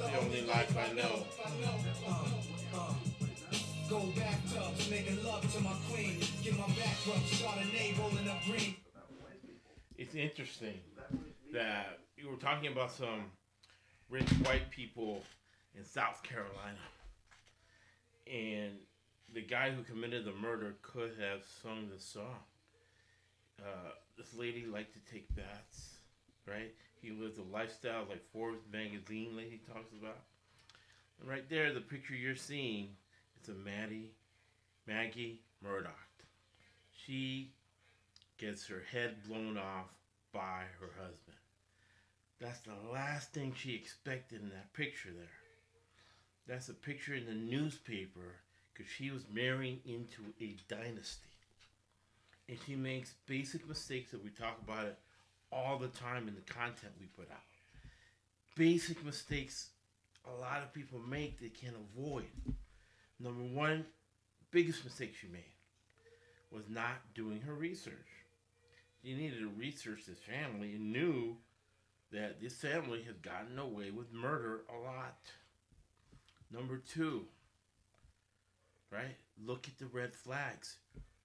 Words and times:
the 0.00 0.18
only 0.18 0.40
life 0.46 0.74
I 0.76 0.92
know. 0.94 1.24
Go 3.88 4.06
bathtubs, 4.16 4.88
making 4.88 5.22
love 5.24 5.42
to 5.54 5.60
my 5.60 5.74
queen. 5.90 6.20
Get 6.42 6.56
my 6.56 6.66
back 6.68 6.96
rub, 7.06 7.16
Chardonnay 7.18 7.98
rolling 7.98 8.28
up 8.28 8.42
green. 8.46 8.76
It's 9.98 10.14
interesting 10.14 10.80
that 11.52 11.98
you 12.16 12.30
were 12.30 12.36
talking 12.36 12.72
about 12.72 12.92
some 12.92 13.24
rich 14.08 14.30
white 14.44 14.70
people 14.70 15.22
in 15.76 15.84
South 15.84 16.22
Carolina, 16.22 16.78
and 18.26 18.78
the 19.34 19.42
guy 19.42 19.70
who 19.70 19.82
committed 19.82 20.24
the 20.24 20.32
murder 20.32 20.76
could 20.82 21.12
have 21.20 21.42
sung 21.62 21.88
the 21.94 22.00
song. 22.00 22.38
Uh, 23.58 23.90
this 24.16 24.34
lady 24.34 24.64
liked 24.64 24.94
to 24.94 25.12
take 25.12 25.34
baths, 25.36 25.96
right? 26.46 26.72
He 27.00 27.10
lived 27.10 27.38
a 27.38 27.42
lifestyle 27.42 28.04
like 28.08 28.30
Forbes 28.32 28.62
magazine 28.72 29.36
lady 29.36 29.60
talks 29.66 29.92
about. 29.98 30.20
And 31.18 31.28
right 31.28 31.48
there, 31.48 31.72
the 31.72 31.80
picture 31.80 32.14
you're 32.14 32.36
seeing, 32.36 32.88
it's 33.36 33.48
a 33.48 33.54
Maddie, 33.54 34.12
Maggie 34.86 35.40
Murdaugh. 35.64 35.88
She 36.92 37.52
gets 38.38 38.66
her 38.66 38.82
head 38.92 39.16
blown 39.26 39.56
off 39.56 39.86
by 40.32 40.64
her 40.78 40.90
husband. 40.98 41.36
That's 42.40 42.60
the 42.60 42.74
last 42.92 43.32
thing 43.32 43.54
she 43.54 43.74
expected 43.74 44.42
in 44.42 44.48
that 44.50 44.72
picture 44.72 45.10
there. 45.14 45.26
That's 46.46 46.68
a 46.68 46.74
picture 46.74 47.14
in 47.14 47.26
the 47.26 47.34
newspaper 47.34 48.36
because 48.72 48.90
she 48.90 49.10
was 49.10 49.24
marrying 49.32 49.80
into 49.84 50.22
a 50.40 50.56
dynasty. 50.68 51.28
And 52.48 52.58
she 52.66 52.76
makes 52.76 53.14
basic 53.26 53.68
mistakes 53.68 54.10
that 54.10 54.24
we 54.24 54.30
talk 54.30 54.58
about 54.62 54.86
it 54.86 54.98
all 55.52 55.78
the 55.78 55.88
time 55.88 56.28
in 56.28 56.34
the 56.34 56.52
content 56.52 56.92
we 57.00 57.06
put 57.06 57.30
out. 57.30 57.38
Basic 58.56 59.04
mistakes 59.04 59.70
a 60.26 60.40
lot 60.40 60.62
of 60.62 60.72
people 60.72 60.98
make 60.98 61.40
they 61.40 61.48
can't 61.48 61.76
avoid. 61.96 62.26
Number 63.18 63.42
one, 63.42 63.84
biggest 64.50 64.84
mistake 64.84 65.14
she 65.18 65.28
made 65.28 65.44
was 66.50 66.68
not 66.68 67.14
doing 67.14 67.40
her 67.42 67.54
research. 67.54 67.94
She 69.02 69.14
needed 69.14 69.38
to 69.38 69.48
research 69.48 70.02
this 70.06 70.18
family 70.18 70.74
and 70.74 70.92
knew 70.92 71.36
that 72.12 72.40
this 72.40 72.54
family 72.54 73.02
has 73.02 73.16
gotten 73.18 73.58
away 73.58 73.90
with 73.90 74.12
murder 74.12 74.62
a 74.68 74.78
lot. 74.84 75.18
Number 76.52 76.78
two, 76.78 77.24
right? 78.90 79.16
Look 79.42 79.68
at 79.68 79.78
the 79.78 79.86
red 79.86 80.14
flags 80.14 80.78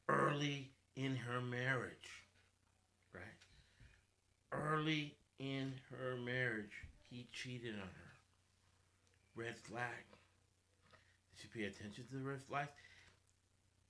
early 0.07 0.71
in 0.95 1.15
her 1.15 1.41
marriage, 1.41 2.23
right? 3.13 3.23
Early 4.55 5.15
in 5.39 5.73
her 5.91 6.15
marriage, 6.17 6.71
he 7.09 7.27
cheated 7.31 7.73
on 7.75 7.81
her. 7.81 8.13
Red 9.35 9.57
flag. 9.57 10.05
Did 11.31 11.41
she 11.41 11.47
pay 11.47 11.65
attention 11.65 12.05
to 12.09 12.17
the 12.17 12.23
red 12.23 12.41
flags? 12.41 12.71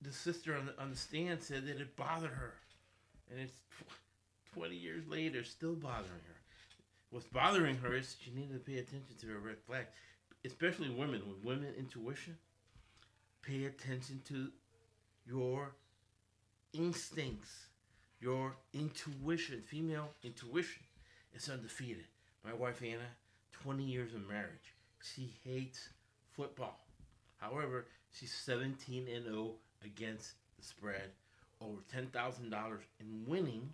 The 0.01 0.11
sister 0.11 0.55
on 0.55 0.67
the, 0.67 0.81
on 0.81 0.89
the 0.89 0.95
stand 0.95 1.41
said 1.41 1.67
that 1.67 1.79
it 1.79 1.95
bothered 1.95 2.31
her. 2.31 2.53
And 3.31 3.39
it's 3.39 3.53
tw- 3.53 4.55
20 4.55 4.75
years 4.75 5.07
later, 5.07 5.43
still 5.43 5.75
bothering 5.75 6.05
her. 6.27 6.35
What's 7.09 7.27
bothering 7.27 7.77
her 7.77 7.95
is 7.95 8.15
she 8.19 8.31
needed 8.31 8.53
to 8.53 8.59
pay 8.59 8.79
attention 8.79 9.15
to 9.21 9.27
her 9.27 9.39
red 9.39 9.57
flags, 9.65 9.87
especially 10.45 10.89
women. 10.89 11.21
With 11.27 11.43
women 11.43 11.73
intuition, 11.77 12.37
pay 13.41 13.65
attention 13.65 14.21
to 14.27 14.49
your 15.27 15.75
instincts, 16.73 17.67
your 18.19 18.55
intuition. 18.73 19.61
Female 19.61 20.09
intuition 20.23 20.83
is 21.33 21.49
undefeated. 21.49 22.05
My 22.43 22.53
wife 22.53 22.81
Anna, 22.83 23.09
20 23.51 23.83
years 23.83 24.13
of 24.13 24.27
marriage. 24.27 24.73
She 25.01 25.31
hates 25.43 25.89
football. 26.33 26.79
However, 27.37 27.85
she's 28.11 28.33
17 28.33 29.07
and 29.13 29.25
0 29.25 29.51
against 29.83 30.33
the 30.57 30.65
spread, 30.65 31.11
over 31.61 31.81
$10,000 31.93 32.77
in 32.99 33.25
winnings 33.27 33.73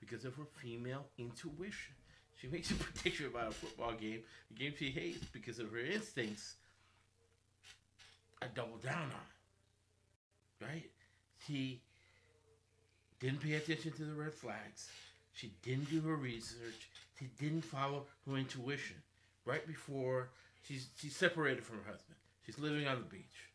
because 0.00 0.24
of 0.24 0.34
her 0.36 0.46
female 0.62 1.04
intuition. 1.18 1.94
She 2.36 2.48
makes 2.48 2.70
a 2.70 2.74
prediction 2.76 3.26
about 3.26 3.48
a 3.48 3.52
football 3.52 3.92
game, 3.92 4.20
a 4.50 4.58
game 4.58 4.74
she 4.78 4.90
hates 4.90 5.24
because 5.32 5.58
of 5.58 5.70
her 5.72 5.78
instincts. 5.78 6.56
I 8.42 8.46
double 8.54 8.76
down 8.76 9.10
on. 9.10 10.66
Right? 10.68 10.90
She 11.46 11.80
didn't 13.20 13.40
pay 13.40 13.54
attention 13.54 13.92
to 13.92 14.04
the 14.04 14.14
red 14.14 14.34
flags. 14.34 14.88
She 15.32 15.52
didn't 15.62 15.90
do 15.90 16.00
her 16.02 16.16
research. 16.16 16.88
She 17.18 17.26
didn't 17.38 17.62
follow 17.62 18.06
her 18.26 18.36
intuition. 18.36 18.96
Right 19.44 19.66
before 19.66 20.30
she's 20.66 20.88
she's 20.96 21.16
separated 21.16 21.64
from 21.64 21.78
her 21.78 21.90
husband. 21.90 22.16
She's 22.44 22.58
living 22.58 22.86
on 22.86 22.98
the 22.98 23.04
beach. 23.04 23.50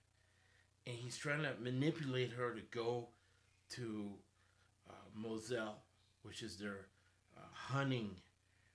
And 0.88 0.95
he's 0.95 1.17
trying 1.17 1.44
to 1.44 1.53
manipulate 1.61 2.31
her 2.31 2.53
to 2.53 2.61
go 2.72 3.07
to 3.72 4.11
uh, 4.89 4.94
Moselle, 5.16 5.78
which 6.23 6.41
is 6.41 6.57
their 6.57 6.88
uh, 7.38 7.41
hunting 7.53 8.16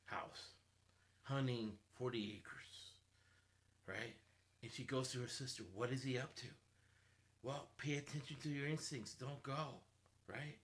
house, 0.05 0.51
hunting 1.23 1.73
40 1.99 2.39
acres, 2.39 2.93
right? 3.89 4.15
And 4.63 4.71
she 4.71 4.85
goes 4.85 5.11
to 5.13 5.19
her 5.21 5.29
sister, 5.29 5.65
What 5.75 5.91
is 5.91 6.03
he 6.03 6.19
up 6.19 6.35
to? 6.37 6.47
Well, 7.43 7.69
pay 7.79 7.97
attention 7.97 8.37
to 8.43 8.49
your 8.49 8.69
instincts. 8.69 9.15
Don't 9.15 9.43
go, 9.43 9.81
right? 10.29 10.57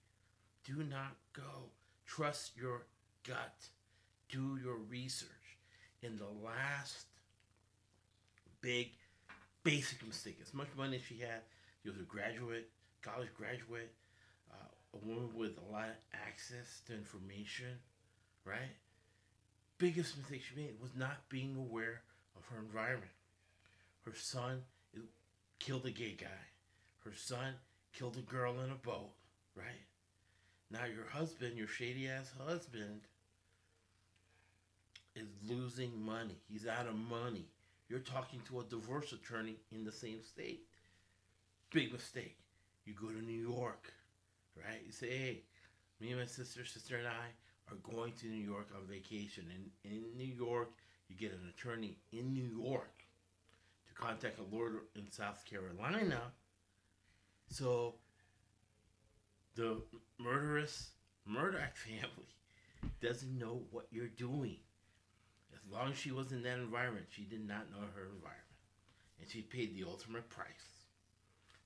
Do 0.63 0.83
not 0.83 1.15
go. 1.33 1.69
Trust 2.05 2.51
your 2.57 2.83
gut. 3.27 3.67
Do 4.29 4.57
your 4.63 4.77
research. 4.77 5.29
And 6.01 6.19
the 6.19 6.45
last 6.45 7.07
big, 8.61 8.91
basic 9.63 10.05
mistake 10.05 10.39
as 10.41 10.53
much 10.53 10.67
money 10.77 10.97
as 10.97 11.03
she 11.03 11.19
had, 11.19 11.41
she 11.81 11.89
was 11.89 11.99
a 11.99 12.03
graduate, 12.03 12.69
college 13.01 13.29
graduate, 13.37 13.91
uh, 14.51 14.67
a 14.93 15.05
woman 15.05 15.29
with 15.35 15.57
a 15.57 15.71
lot 15.71 15.89
of 15.89 15.95
access 16.27 16.81
to 16.87 16.93
information, 16.93 17.77
right? 18.45 18.75
Biggest 19.77 20.17
mistake 20.17 20.41
she 20.43 20.59
made 20.59 20.75
was 20.81 20.91
not 20.95 21.29
being 21.29 21.55
aware 21.57 22.01
of 22.37 22.45
her 22.45 22.59
environment. 22.59 23.11
Her 24.05 24.13
son 24.15 24.61
killed 25.59 25.85
a 25.85 25.91
gay 25.91 26.15
guy. 26.19 26.43
Her 27.05 27.13
son 27.15 27.55
killed 27.93 28.17
a 28.17 28.21
girl 28.21 28.59
in 28.61 28.71
a 28.71 28.75
boat, 28.75 29.11
right? 29.55 29.83
Now 30.73 30.85
your 30.85 31.05
husband, 31.07 31.55
your 31.55 31.67
shady 31.67 32.09
ass 32.09 32.31
husband, 32.47 33.01
is 35.15 35.27
losing 35.47 36.03
money. 36.03 36.35
He's 36.51 36.65
out 36.65 36.87
of 36.87 36.95
money. 36.95 37.45
You're 37.89 37.99
talking 37.99 38.41
to 38.47 38.61
a 38.61 38.63
divorce 38.63 39.13
attorney 39.13 39.57
in 39.71 39.83
the 39.83 39.91
same 39.91 40.23
state. 40.23 40.61
Big 41.71 41.93
mistake. 41.93 42.37
You 42.85 42.93
go 42.99 43.09
to 43.09 43.21
New 43.21 43.39
York, 43.39 43.93
right? 44.57 44.81
You 44.83 44.91
say, 44.91 45.09
hey, 45.09 45.41
me 46.01 46.09
and 46.09 46.19
my 46.19 46.25
sister, 46.25 46.65
sister 46.65 46.97
and 46.97 47.07
I 47.07 47.71
are 47.71 47.77
going 47.95 48.13
to 48.13 48.25
New 48.25 48.43
York 48.43 48.69
on 48.75 48.87
vacation. 48.87 49.45
And 49.53 49.93
in 49.93 50.17
New 50.17 50.33
York, 50.33 50.71
you 51.07 51.15
get 51.15 51.33
an 51.33 51.53
attorney 51.55 51.97
in 52.11 52.33
New 52.33 52.63
York 52.63 53.03
to 53.87 53.93
contact 53.93 54.39
a 54.39 54.55
lawyer 54.55 54.81
in 54.95 55.11
South 55.11 55.45
Carolina. 55.45 56.19
So 57.47 57.93
the 59.55 59.81
murderous 60.19 60.91
Murdaugh 61.29 61.73
family 61.75 62.35
doesn't 63.01 63.37
know 63.37 63.61
what 63.71 63.87
you're 63.91 64.07
doing. 64.07 64.57
As 65.53 65.71
long 65.71 65.91
as 65.91 65.97
she 65.97 66.11
was 66.11 66.31
in 66.31 66.43
that 66.43 66.57
environment, 66.57 67.05
she 67.09 67.23
did 67.23 67.47
not 67.47 67.71
know 67.71 67.85
her 67.95 68.05
environment. 68.05 68.39
And 69.19 69.29
she 69.29 69.41
paid 69.41 69.75
the 69.75 69.87
ultimate 69.87 70.29
price. 70.29 70.47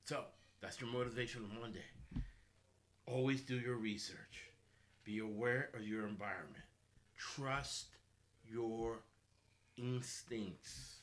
So, 0.06 0.24
that's 0.62 0.80
your 0.80 0.90
motivation 0.90 1.44
on 1.44 1.62
Monday. 1.62 1.86
Always 3.06 3.42
do 3.42 3.56
your 3.56 3.76
research. 3.76 4.44
Be 5.04 5.20
aware 5.20 5.70
of 5.74 5.88
your 5.88 6.06
environment. 6.08 6.64
Trust 7.18 7.96
your 8.46 9.00
instincts. 9.78 10.98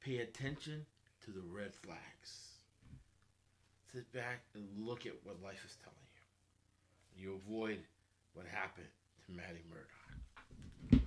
Pay 0.00 0.18
attention 0.18 0.84
to 1.24 1.30
the 1.30 1.40
red 1.40 1.74
flags. 1.74 2.53
Sit 3.94 4.10
back 4.12 4.42
and 4.56 4.66
look 4.76 5.06
at 5.06 5.12
what 5.22 5.40
life 5.40 5.64
is 5.64 5.76
telling 5.78 5.94
you. 7.14 7.22
You 7.22 7.38
avoid 7.46 7.78
what 8.32 8.44
happened 8.44 8.88
to 9.24 9.30
Maddie 9.30 9.62
Murdaugh. 9.70 10.98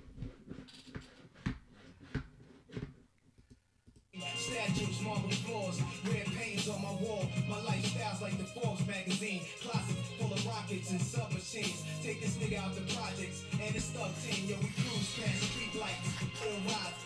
Statues, 4.38 5.02
marble 5.02 5.28
floors, 5.28 5.82
red 6.06 6.28
on 6.74 6.82
my 6.82 6.92
wall. 7.02 7.28
My 7.46 7.60
lifestyle's 7.60 8.22
like 8.22 8.38
the 8.38 8.44
Forbes 8.44 8.86
magazine. 8.86 9.42
Closet 9.60 9.96
full 10.18 10.32
of 10.32 10.46
rockets 10.46 10.90
and 10.90 11.02
submachines. 11.02 11.84
Take 12.02 12.22
this 12.22 12.38
nigga 12.38 12.56
out 12.56 12.74
the 12.74 12.80
projects 12.94 13.44
and 13.60 13.82
stuck 13.82 14.16
team. 14.22 14.48
Yo, 14.48 14.56
we 14.56 14.72
cruise 14.80 15.12
past 15.20 15.42
street 15.52 15.78
lights, 15.78 16.08
all 16.40 16.56
rides. 16.64 17.04